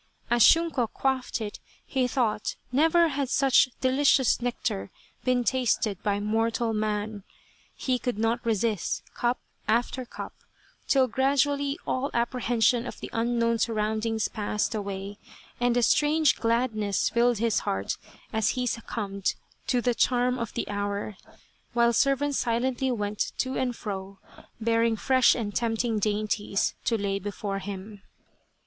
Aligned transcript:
As 0.31 0.41
Shunko 0.43 0.87
quaffed 0.91 1.41
it, 1.41 1.59
he 1.85 2.07
thought 2.07 2.55
never 2.71 3.09
had 3.09 3.29
such 3.29 3.69
delicious 3.81 4.41
nectar 4.41 4.89
been 5.23 5.43
tasted 5.43 6.01
by 6.01 6.19
mortal 6.19 6.73
man. 6.73 7.23
He 7.75 7.99
could 7.99 8.17
not 8.17 8.43
resist 8.43 9.03
cup 9.13 9.39
after 9.67 10.03
cup, 10.03 10.33
till 10.87 11.05
gradually 11.07 11.77
all 11.85 12.09
apprehen 12.15 12.63
sion 12.63 12.87
of 12.87 12.99
the 12.99 13.11
unknown 13.13 13.59
surroundings 13.59 14.27
passed 14.27 14.73
away, 14.73 15.19
and 15.59 15.77
a 15.77 15.83
247 15.83 15.83
A 15.83 15.85
Cherry 15.85 16.41
Flower 16.41 16.63
Idyll 16.63 16.93
strange 16.95 17.09
gladness 17.09 17.09
filled 17.09 17.37
his 17.37 17.59
heart 17.59 17.97
as 18.33 18.49
he 18.57 18.65
succumbed 18.65 19.35
to 19.67 19.81
the 19.81 19.93
charm 19.93 20.39
of 20.39 20.51
the 20.55 20.67
hour, 20.67 21.15
while 21.73 21.93
servants 21.93 22.39
silently 22.39 22.89
went 22.89 23.33
to 23.37 23.55
and 23.55 23.75
fro 23.75 24.17
bearing 24.59 24.95
fresh 24.95 25.35
and 25.35 25.53
tempting 25.53 25.99
dainties 25.99 26.73
to 26.85 26.97
lay 26.97 27.19
before 27.19 27.59
him. 27.59 28.01